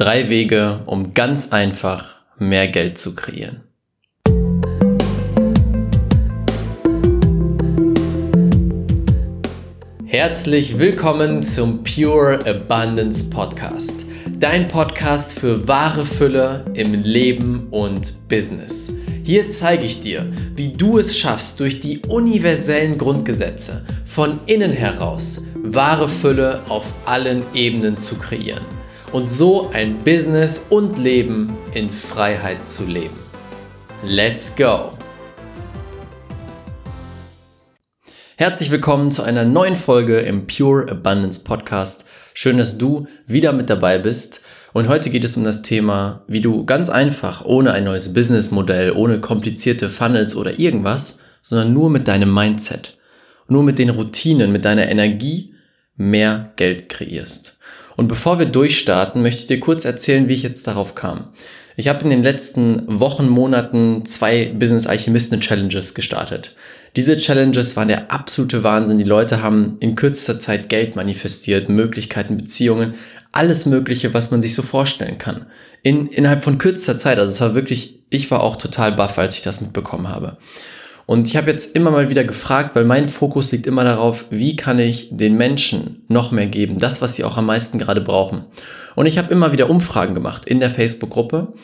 [0.00, 3.60] Drei Wege, um ganz einfach mehr Geld zu kreieren.
[10.06, 14.06] Herzlich willkommen zum Pure Abundance Podcast.
[14.38, 18.94] Dein Podcast für wahre Fülle im Leben und Business.
[19.22, 25.44] Hier zeige ich dir, wie du es schaffst, durch die universellen Grundgesetze von innen heraus
[25.62, 28.79] wahre Fülle auf allen Ebenen zu kreieren
[29.12, 33.18] und so ein Business und Leben in Freiheit zu leben.
[34.04, 34.92] Let's go!
[38.36, 42.04] Herzlich willkommen zu einer neuen Folge im Pure Abundance Podcast.
[42.32, 44.42] Schön, dass du wieder mit dabei bist.
[44.72, 48.92] Und heute geht es um das Thema, wie du ganz einfach, ohne ein neues Businessmodell,
[48.92, 52.96] ohne komplizierte Funnels oder irgendwas, sondern nur mit deinem Mindset,
[53.48, 55.54] nur mit den Routinen, mit deiner Energie
[55.96, 57.59] mehr Geld kreierst.
[57.96, 61.28] Und bevor wir durchstarten, möchte ich dir kurz erzählen, wie ich jetzt darauf kam.
[61.76, 66.54] Ich habe in den letzten Wochen, Monaten zwei Business Alchemisten Challenges gestartet.
[66.96, 68.98] Diese Challenges waren der absolute Wahnsinn.
[68.98, 72.94] Die Leute haben in kürzester Zeit Geld manifestiert, Möglichkeiten, Beziehungen,
[73.32, 75.46] alles Mögliche, was man sich so vorstellen kann.
[75.82, 77.18] In, innerhalb von kürzester Zeit.
[77.18, 80.36] Also es war wirklich, ich war auch total baff, als ich das mitbekommen habe.
[81.06, 84.56] Und ich habe jetzt immer mal wieder gefragt, weil mein Fokus liegt immer darauf, wie
[84.56, 88.44] kann ich den Menschen noch mehr geben, das, was sie auch am meisten gerade brauchen.
[88.94, 91.54] Und ich habe immer wieder Umfragen gemacht in der Facebook-Gruppe.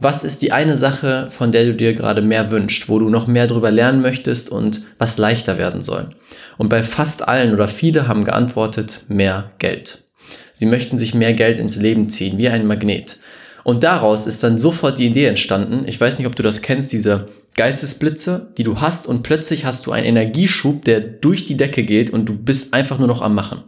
[0.00, 3.26] Was ist die eine Sache, von der du dir gerade mehr wünschst, wo du noch
[3.26, 6.10] mehr drüber lernen möchtest und was leichter werden soll?
[6.56, 10.04] Und bei fast allen oder viele haben geantwortet, mehr Geld.
[10.52, 13.18] Sie möchten sich mehr Geld ins Leben ziehen, wie ein Magnet.
[13.64, 15.84] Und daraus ist dann sofort die Idee entstanden.
[15.86, 17.26] Ich weiß nicht, ob du das kennst, diese
[17.56, 22.10] Geistesblitze, die du hast und plötzlich hast du einen Energieschub, der durch die Decke geht
[22.10, 23.64] und du bist einfach nur noch am Machen.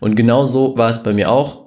[0.00, 1.66] Und genau so war es bei mir auch.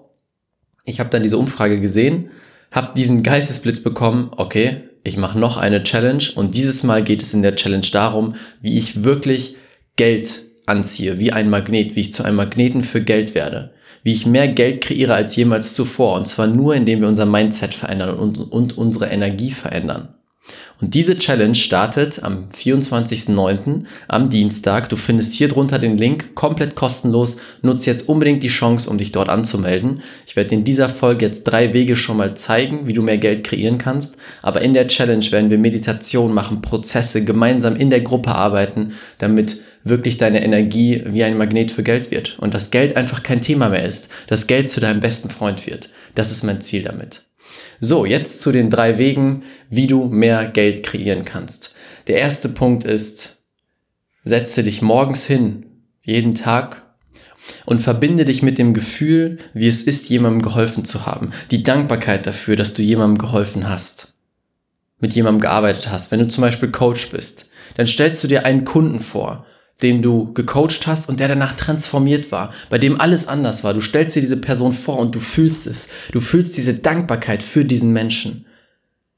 [0.86, 2.30] Ich habe dann diese Umfrage gesehen,
[2.72, 7.34] habe diesen Geistesblitz bekommen, okay, ich mache noch eine Challenge und dieses Mal geht es
[7.34, 9.56] in der Challenge darum, wie ich wirklich
[9.96, 14.26] Geld anziehe, wie ein Magnet, wie ich zu einem Magneten für Geld werde, wie ich
[14.26, 18.40] mehr Geld kreiere als jemals zuvor und zwar nur indem wir unser Mindset verändern und,
[18.40, 20.16] und unsere Energie verändern.
[20.82, 23.84] Und diese Challenge startet am 24.09.
[24.08, 24.88] am Dienstag.
[24.88, 27.36] Du findest hier drunter den Link, komplett kostenlos.
[27.62, 30.02] Nutze jetzt unbedingt die Chance, um dich dort anzumelden.
[30.26, 33.44] Ich werde in dieser Folge jetzt drei Wege schon mal zeigen, wie du mehr Geld
[33.44, 34.16] kreieren kannst.
[34.42, 39.58] Aber in der Challenge werden wir Meditation machen, Prozesse, gemeinsam in der Gruppe arbeiten, damit
[39.84, 43.70] wirklich deine Energie wie ein Magnet für Geld wird und das Geld einfach kein Thema
[43.70, 45.90] mehr ist, das Geld zu deinem besten Freund wird.
[46.16, 47.29] Das ist mein Ziel damit.
[47.80, 51.74] So, jetzt zu den drei Wegen, wie du mehr Geld kreieren kannst.
[52.08, 53.38] Der erste Punkt ist,
[54.24, 55.66] setze dich morgens hin,
[56.04, 56.84] jeden Tag,
[57.66, 61.32] und verbinde dich mit dem Gefühl, wie es ist, jemandem geholfen zu haben.
[61.52, 64.14] Die Dankbarkeit dafür, dass du jemandem geholfen hast,
[65.00, 66.12] mit jemandem gearbeitet hast.
[66.12, 69.46] Wenn du zum Beispiel Coach bist, dann stellst du dir einen Kunden vor
[69.82, 73.74] den du gecoacht hast und der danach transformiert war, bei dem alles anders war.
[73.74, 75.90] Du stellst dir diese Person vor und du fühlst es.
[76.12, 78.46] Du fühlst diese Dankbarkeit für diesen Menschen,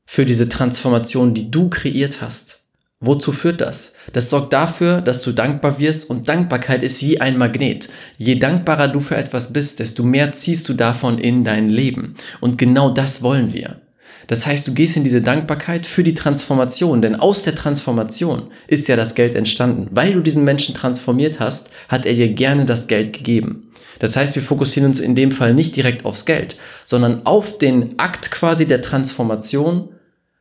[0.06, 2.62] für diese Transformation, die du kreiert hast.
[3.04, 3.94] Wozu führt das?
[4.14, 7.90] Das sorgt dafür, dass du dankbar wirst und Dankbarkeit ist wie ein Magnet.
[8.20, 12.16] Je dankbarer du für etwas bist, desto mehr ziehst du davon in dein Leben.
[12.42, 13.81] Und genau das wollen wir.
[14.28, 18.88] Das heißt, du gehst in diese Dankbarkeit für die Transformation, denn aus der Transformation ist
[18.88, 19.88] ja das Geld entstanden.
[19.92, 23.72] Weil du diesen Menschen transformiert hast, hat er dir gerne das Geld gegeben.
[24.00, 26.56] Das heißt, wir fokussieren uns in dem Fall nicht direkt aufs Geld,
[26.86, 29.90] sondern auf den Akt quasi der Transformation,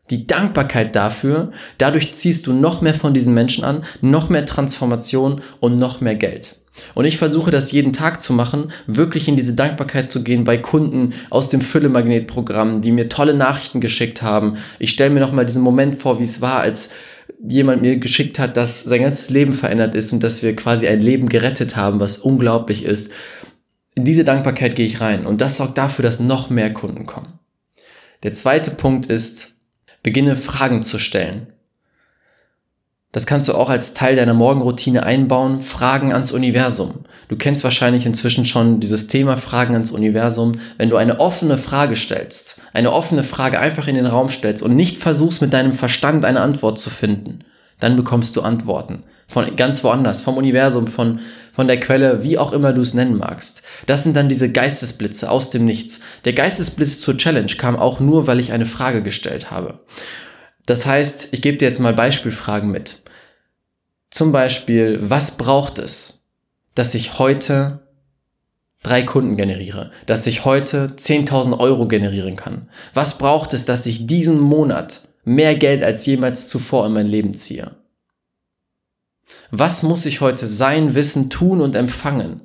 [0.09, 1.53] die Dankbarkeit dafür.
[1.79, 6.15] Dadurch ziehst du noch mehr von diesen Menschen an, noch mehr Transformation und noch mehr
[6.17, 6.57] Geld.
[6.95, 10.57] Und ich versuche das jeden Tag zu machen, wirklich in diese Dankbarkeit zu gehen bei
[10.57, 14.57] Kunden aus dem Fülle-Magnet-Programm, die mir tolle Nachrichten geschickt haben.
[14.79, 16.91] Ich stelle mir nochmal diesen Moment vor, wie es war, als
[17.47, 21.01] jemand mir geschickt hat, dass sein ganzes Leben verändert ist und dass wir quasi ein
[21.01, 23.13] Leben gerettet haben, was unglaublich ist.
[23.95, 27.39] In diese Dankbarkeit gehe ich rein und das sorgt dafür, dass noch mehr Kunden kommen.
[28.23, 29.57] Der zweite Punkt ist,
[30.03, 31.50] beginne Fragen zu stellen.
[33.13, 35.61] Das kannst du auch als Teil deiner Morgenroutine einbauen.
[35.61, 37.05] Fragen ans Universum.
[37.29, 40.61] Du kennst wahrscheinlich inzwischen schon dieses Thema Fragen ans Universum.
[40.79, 44.77] Wenn du eine offene Frage stellst, eine offene Frage einfach in den Raum stellst und
[44.77, 47.41] nicht versuchst mit deinem Verstand eine Antwort zu finden,
[47.81, 49.03] dann bekommst du Antworten.
[49.27, 51.21] Von ganz woanders, vom Universum, von,
[51.53, 53.63] von der Quelle, wie auch immer du es nennen magst.
[53.87, 56.01] Das sind dann diese Geistesblitze aus dem Nichts.
[56.25, 59.81] Der Geistesblitz zur Challenge kam auch nur, weil ich eine Frage gestellt habe.
[60.71, 63.03] Das heißt, ich gebe dir jetzt mal Beispielfragen mit.
[64.09, 66.21] Zum Beispiel, was braucht es,
[66.77, 67.81] dass ich heute
[68.85, 72.69] drei Kunden generiere, dass ich heute 10.000 Euro generieren kann?
[72.95, 77.35] Was braucht es, dass ich diesen Monat mehr Geld als jemals zuvor in mein Leben
[77.35, 77.75] ziehe?
[79.51, 82.43] Was muss ich heute sein, wissen, tun und empfangen,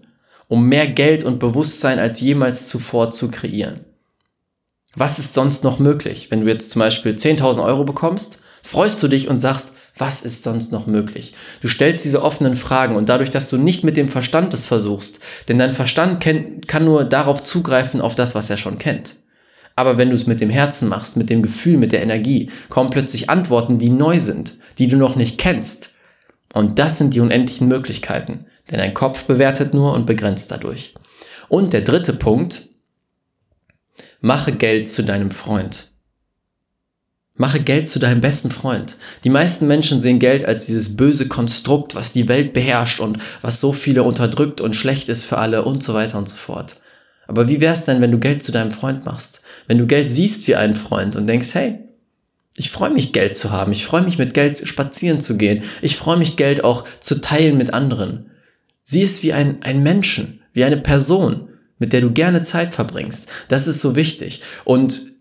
[0.48, 3.82] um mehr Geld und Bewusstsein als jemals zuvor zu kreieren?
[4.96, 6.28] Was ist sonst noch möglich?
[6.32, 10.44] Wenn du jetzt zum Beispiel 10.000 Euro bekommst, freust du dich und sagst, was ist
[10.44, 11.34] sonst noch möglich?
[11.62, 15.20] Du stellst diese offenen Fragen und dadurch, dass du nicht mit dem Verstand es versuchst,
[15.48, 19.16] denn dein Verstand kann nur darauf zugreifen, auf das, was er schon kennt.
[19.76, 22.90] Aber wenn du es mit dem Herzen machst, mit dem Gefühl, mit der Energie, kommen
[22.90, 25.94] plötzlich Antworten, die neu sind, die du noch nicht kennst.
[26.54, 30.96] Und das sind die unendlichen Möglichkeiten, denn dein Kopf bewertet nur und begrenzt dadurch.
[31.50, 32.70] Und der dritte Punkt,
[34.26, 35.90] mache Geld zu deinem Freund.
[37.36, 38.96] Mache Geld zu deinem besten Freund.
[39.24, 43.62] Die meisten Menschen sehen Geld als dieses böse Konstrukt, was die Welt beherrscht und was
[43.62, 46.78] so viele unterdrückt und schlecht ist für alle und so weiter und so fort.
[47.28, 49.42] Aber wie wär's denn, wenn du Geld zu deinem Freund machst?
[49.68, 51.78] Wenn du Geld siehst wie einen Freund und denkst, hey,
[52.58, 53.74] ich freue mich, Geld zu haben.
[53.74, 55.66] Ich freue mich, mit Geld spazieren zu gehen.
[55.84, 58.32] Ich freue mich, Geld auch zu teilen mit anderen.
[58.86, 61.50] Sieh es wie ein, ein Menschen, wie eine Person,
[61.80, 63.32] mit der du gerne Zeit verbringst.
[63.48, 64.42] Das ist so wichtig.
[64.64, 65.16] Und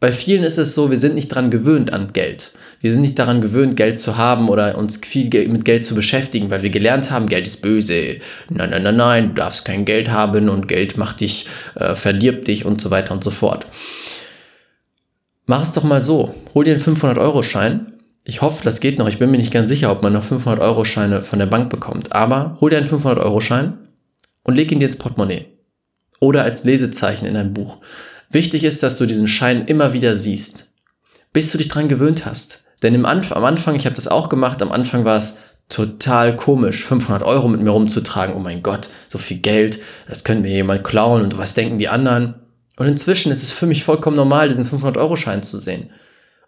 [0.00, 2.52] bei vielen ist es so, wir sind nicht dran gewöhnt an Geld.
[2.80, 6.48] Wir sind nicht daran gewöhnt, Geld zu haben oder uns viel mit Geld zu beschäftigen,
[6.48, 8.16] weil wir gelernt haben, Geld ist böse.
[8.48, 12.48] Nein, nein, nein, nein, du darfst kein Geld haben und Geld macht dich, äh, verdirbt
[12.48, 13.66] dich und so weiter und so fort.
[15.44, 16.34] Mach es doch mal so.
[16.54, 17.92] Hol dir einen 500-Euro-Schein.
[18.24, 19.08] Ich hoffe, das geht noch.
[19.08, 22.12] Ich bin mir nicht ganz sicher, ob man noch 500-Euro-Scheine von der Bank bekommt.
[22.14, 23.76] Aber hol dir einen 500-Euro-Schein
[24.44, 25.59] und leg ihn dir ins Portemonnaie.
[26.20, 27.78] Oder als Lesezeichen in ein Buch.
[28.30, 30.70] Wichtig ist, dass du diesen Schein immer wieder siehst,
[31.32, 32.62] bis du dich dran gewöhnt hast.
[32.82, 35.38] Denn im Anf am Anfang, ich habe das auch gemacht, am Anfang war es
[35.68, 38.34] total komisch, 500 Euro mit mir rumzutragen.
[38.34, 41.88] Oh mein Gott, so viel Geld, das könnte mir jemand klauen und was denken die
[41.88, 42.34] anderen?
[42.76, 45.90] Und inzwischen ist es für mich vollkommen normal, diesen 500-Euro-Schein zu sehen.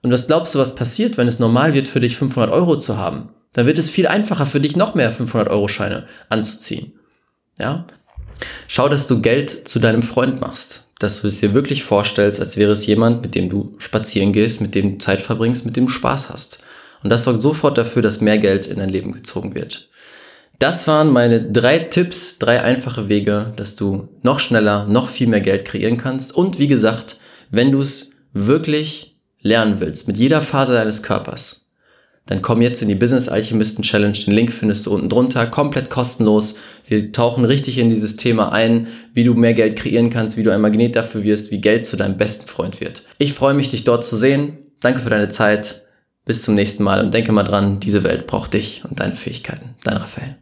[0.03, 2.97] Und was glaubst du, was passiert, wenn es normal wird für dich 500 Euro zu
[2.97, 3.31] haben?
[3.53, 6.95] Dann wird es viel einfacher für dich, noch mehr 500-Euro-Scheine anzuziehen.
[7.59, 7.87] Ja?
[8.69, 12.57] Schau, dass du Geld zu deinem Freund machst dass du es dir wirklich vorstellst, als
[12.57, 15.87] wäre es jemand, mit dem du spazieren gehst, mit dem du Zeit verbringst, mit dem
[15.87, 16.63] du Spaß hast.
[17.03, 19.89] Und das sorgt sofort dafür, dass mehr Geld in dein Leben gezogen wird.
[20.61, 25.41] Das waren meine drei Tipps, drei einfache Wege, dass du noch schneller, noch viel mehr
[25.41, 26.33] Geld kreieren kannst.
[26.33, 27.17] Und wie gesagt,
[27.51, 31.62] wenn du es wirklich lernen willst, mit jeder Phase deines Körpers,
[32.27, 34.17] dann komm jetzt in die Business Alchemisten Challenge.
[34.17, 36.55] Den Link findest du unten drunter, komplett kostenlos.
[36.87, 40.53] Wir tauchen richtig in dieses Thema ein, wie du mehr Geld kreieren kannst, wie du
[40.53, 43.03] ein Magnet dafür wirst, wie Geld zu deinem besten Freund wird.
[43.19, 44.59] Ich freue mich, dich dort zu sehen.
[44.81, 45.83] Danke für deine Zeit.
[46.25, 49.75] Bis zum nächsten Mal und denke mal dran, diese Welt braucht dich und deine Fähigkeiten.
[49.83, 50.42] Dein Raphael.